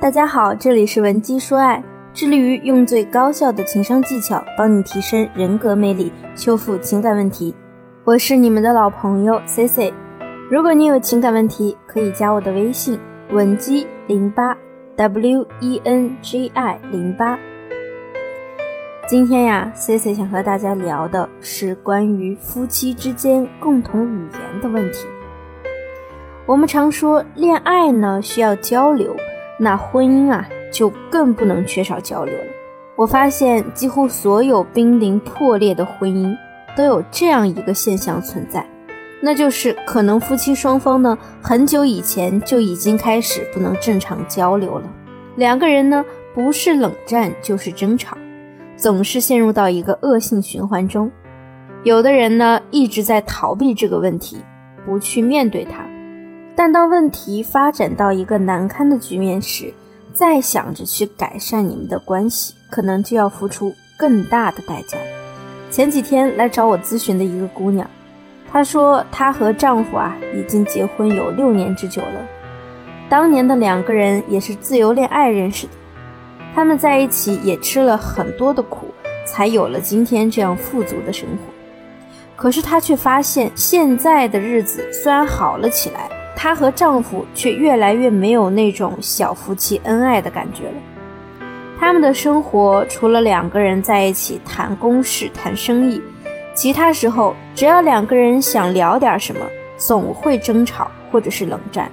[0.00, 1.82] 大家好，这里是文姬说爱，
[2.14, 7.52] 致力于用最高效的情商技巧帮你提升人格魅力，修复情感问题。
[8.04, 9.92] 我是你们的老朋友 C C。
[10.48, 12.96] 如果你有情感问题，可以加我的微信
[13.32, 14.56] 文姬零八
[14.94, 17.36] W E N G I 零八。
[19.08, 25.08] 今天呀，C C 想和大家聊的是关于夫妻之间共同语言的问题。
[26.46, 29.16] 我们常说恋爱呢需要交流，
[29.58, 32.44] 那婚姻啊就更不能缺少交流了。
[32.96, 36.36] 我发现几乎所有濒临破裂的婚姻
[36.76, 38.66] 都有这样一个现象存在，
[39.20, 44.88] 那就是可能夫妻双方呢很久以前就已经开始不能正常交流了，
[45.36, 48.16] 两个人呢不是冷战就是争吵，
[48.76, 51.10] 总是陷入到一个恶性循环中。
[51.84, 54.38] 有的人呢一直在逃避这个问题，
[54.84, 55.87] 不去面对它。
[56.58, 59.72] 但当问题发展到一个难堪的局面时，
[60.12, 64.98] 再想着去改善你们的关系，可能就要付出更大的代价。
[65.70, 67.88] 前几天来找我咨询的一个姑娘，
[68.50, 72.26] 她说她和丈夫啊已经结婚有六年之久了，
[73.08, 75.72] 当年的两个人也是自由恋爱认识的，
[76.56, 78.88] 他们在一起也吃了很多的苦，
[79.24, 81.54] 才有了今天这样富足的生活。
[82.34, 86.17] 可是她却发现，现在的日子虽然好了起来。
[86.40, 90.74] 她和丈夫却越来越没有那种小夫妻恩爱的感觉了。
[91.80, 96.00] 他们的生活除了两个人在一起谈公事、谈生意，
[96.54, 99.40] 其他时候只要两个人想聊点什么，
[99.76, 101.90] 总会争吵或者是冷战。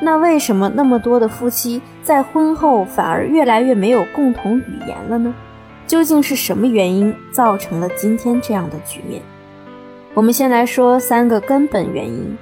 [0.00, 5.34] 那为什么那么多的夫妻在婚后反而越来越没有共同语言了呢？
[5.88, 9.20] 究竟是什么原因造成了今天这样的局面？
[10.14, 12.38] 我们先来说三个根本原因。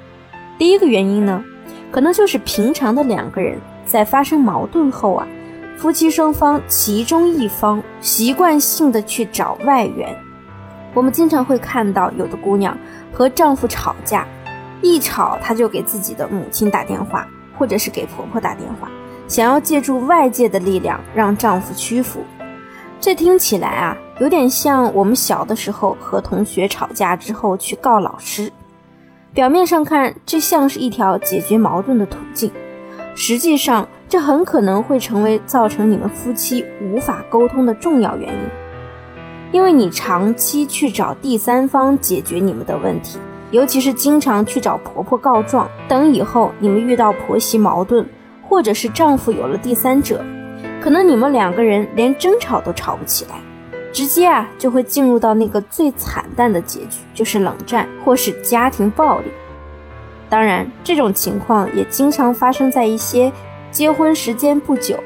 [0.59, 1.43] 第一个原因呢，
[1.93, 5.27] 可能就是平常的两个人在发生矛盾后啊，
[5.77, 10.15] 夫妻双方其中一方习惯性的去找外援。
[10.95, 12.77] 我们经常会看到有的姑娘
[13.13, 14.27] 和丈夫吵架，
[14.83, 17.25] 一吵她就给自己的母亲打电话，
[17.57, 18.91] 或者是给婆婆打电话，
[19.29, 22.25] 想要借助外界的力量让丈夫屈服。
[23.01, 28.53] 这听起来啊，有点像我们小的时候和同学吵架之后去告老师。
[29.39, 32.51] 表面上看，这像是一条解决矛盾的途径，
[33.15, 38.41] 实际上，这很可能会成为造成你们夫妻无法沟通的重要原因。
[39.53, 43.21] 因为你长期去找第三方解决你们的问题，
[43.53, 48.05] 尤其是经常去找婆婆告状，等以后你们遇到婆媳矛盾，
[48.43, 50.21] 或者是丈夫有了第三者，
[50.83, 53.37] 可能你们两个人连争吵都吵不起来。
[53.93, 59.27] 直接啊，就会进入到那个最惨淡的结局，就是冷战或是家庭暴力。
[60.29, 63.33] 当然，这种情况也经常发生在一些
[63.71, 65.03] 结婚时间不久，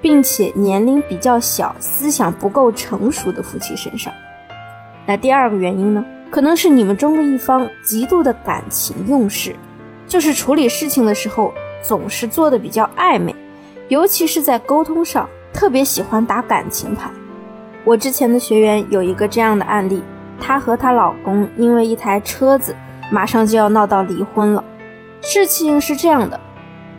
[0.00, 4.12] 并且年龄比较小、思想不够成熟的夫妻身上。
[5.04, 9.54] 那第二个原因呢，可能是你们中的一方极度的感情用事，
[10.08, 13.34] 就是处理事情的时候总是做的比较暧昧，
[13.88, 17.10] 尤其是在沟通上特别喜欢打感情牌。
[17.84, 20.02] 我之前的学员有一个这样的案例，
[20.40, 22.74] 她和她老公因为一台车子，
[23.10, 24.62] 马上就要闹到离婚了。
[25.20, 26.38] 事情是这样的，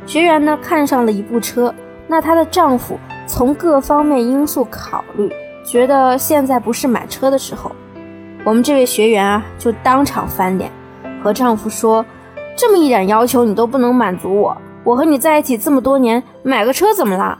[0.05, 1.73] 学员呢看上了一部车，
[2.07, 5.31] 那她的丈夫从各方面因素考虑，
[5.65, 7.71] 觉得现在不是买车的时候。
[8.43, 10.69] 我们这位学员啊就当场翻脸，
[11.23, 12.05] 和丈夫说
[12.57, 17.39] ：“这么一点要求你都不能满足我，我和你在一起这么多年，买个车怎么啦？”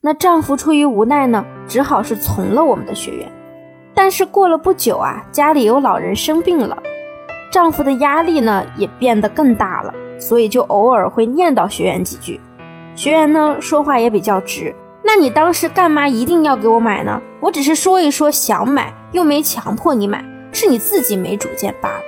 [0.00, 3.30] 那丈夫出于无奈呢，只好是从了我们的学员。
[3.94, 6.80] 但是过了不久啊，家里有老人生病了，
[7.50, 12.40] 丈夫的压力呢也变得更大了，所以就偶尔会念叨学员几句。
[12.94, 14.72] 学员呢说话也比较直，
[15.02, 17.20] 那你当时干嘛一定要给我买呢？
[17.40, 22.00] 我只是说一说想买，又没强迫你买，是你自己没主见罢了。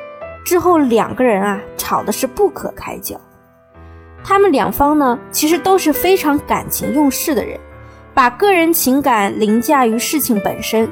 [0.45, 3.21] 之后两个人啊吵的是不可开交，
[4.23, 7.59] 他们两方呢其实都是非常感情用事的人。
[8.15, 10.91] 把个人情感凌驾于事情本身，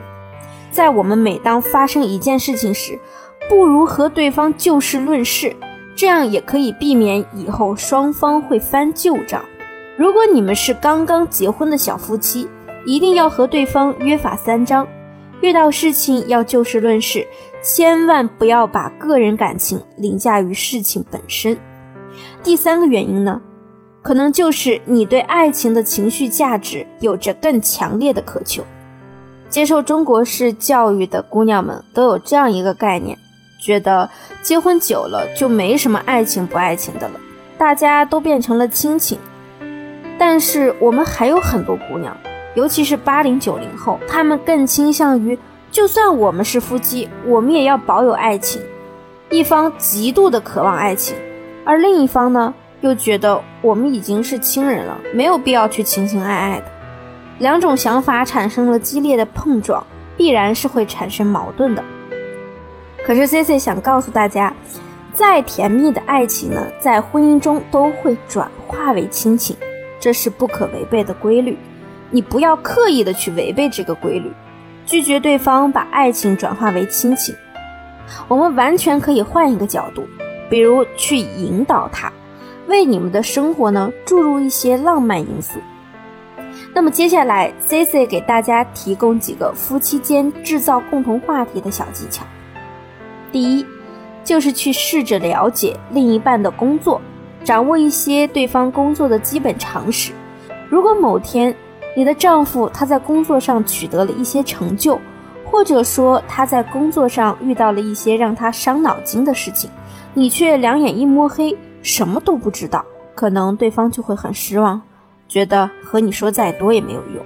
[0.71, 2.99] 在我们每当发生一件事情时，
[3.49, 5.55] 不如和对方就事论事，
[5.97, 9.45] 这样也可以避免以后双方会翻旧账。
[9.97, 12.49] 如果你们是刚刚结婚的小夫妻，
[12.87, 14.87] 一定要和对方约法三章，
[15.41, 17.27] 遇到事情要就事论事，
[17.63, 21.59] 千万不要把个人感情凌驾于事情本身。
[22.45, 23.43] 第三个原因呢？
[24.09, 28.65] 可能就是你对爱情的情绪价值有着更强烈的渴求。
[29.51, 33.19] 接受中国式教育的姑娘们都有这样一个概念，
[33.61, 34.09] 觉得
[34.41, 37.21] 结婚久了就没什么爱情不爱情的了，
[37.59, 39.19] 大家都变成了亲情。
[40.19, 42.17] 但是我们还有很多姑娘，
[42.55, 45.39] 尤其是八零九零后，她们更倾向于，
[45.71, 48.63] 就算我们是夫妻，我们也要保有爱情。
[49.29, 51.15] 一方极度的渴望爱情，
[51.63, 56.65] 而另一方呢，又觉得我们已经是亲人了，没有必要去情情爱爱的。
[57.39, 59.87] 两种想法产生了激烈的碰撞，
[60.17, 61.85] 必然是会产生矛盾的。
[63.05, 64.53] 可是 C C 想告诉大家，
[65.13, 69.57] 再甜蜜的爱情呢，在婚姻中都会转化为亲情，
[69.99, 71.57] 这是不可违背的规律。
[72.11, 74.33] 你不要刻意的去违背这个规律，
[74.87, 77.35] 拒绝对方把爱情转化为亲情。
[78.27, 80.07] 我们完全可以换一个角度，
[80.49, 82.13] 比如去引导他，
[82.69, 85.59] 为你们的生活呢注入一些浪漫因素。
[86.75, 92.25] 那么接下来，C C 给大家提供几个夫妻间制造共同话题的小技巧。
[93.33, 93.67] 第一，
[94.23, 97.01] 就是去试着了解另一半的工作，
[97.43, 100.13] 掌握一些对方工作的基本常识。
[100.69, 101.55] 如果某天
[101.97, 105.01] 你的丈夫他在工作上取得了一些成就，
[105.45, 109.71] 或者说他在工作上遇到了一些让他伤脑筋的事情，
[110.13, 112.85] 你却两眼一摸黑，什么都不知道，
[113.15, 114.81] 可能对方就会很失望，
[115.29, 117.25] 觉得和你说再多也没有用。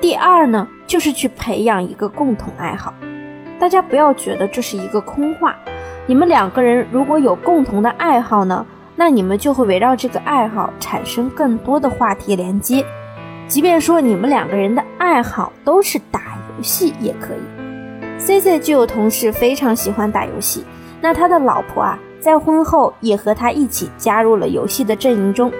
[0.00, 2.94] 第二呢，就是去培养一个共同爱好，
[3.58, 5.54] 大家不要觉得这是一个空话，
[6.06, 8.64] 你们两个人如果有共同的爱好呢，
[8.96, 12.84] 那你们就会围绕这个爱好产生更多的话题连接，
[13.46, 18.18] 即便说你们两个人的爱好都是打游戏也可以。
[18.18, 20.64] C C 就有同事非常喜欢打游戏，
[21.00, 25.50] 那他的老婆啊，在婚后也和他一起加入了游戏的阵营中，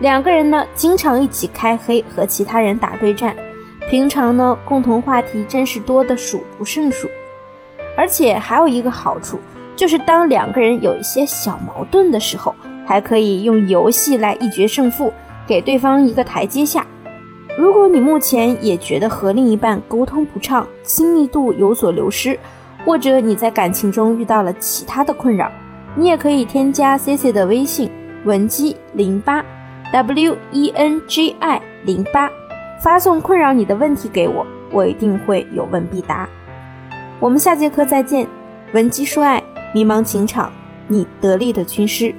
[0.00, 3.36] 两个人呢经常一起开黑和其他人打对战，
[3.90, 7.08] 平常呢共同话题真是多的数不胜数，
[7.96, 9.38] 而且还有一个好处，
[9.76, 12.54] 就是当两个人有一些小矛盾的时候，
[12.86, 15.12] 还可以用游戏来一决胜负，
[15.46, 16.86] 给对方一个台阶下。
[17.56, 22.38] 如果你目前也觉得和另一半沟通不畅，亲密度有所流失，
[22.84, 25.50] 或者你在感情中遇到了其他的困扰，
[25.98, 27.90] 你也可以添加 C C 的微信
[28.24, 29.44] 文姬零八
[29.92, 32.30] W E N G I 零八，
[32.80, 36.28] 发送困扰你的问题给我，我一定会有问必答。
[37.18, 38.28] 我们下节课再见，
[38.72, 39.42] 文姬说爱，
[39.74, 40.52] 迷茫情场，
[40.86, 42.14] 你得力的军师。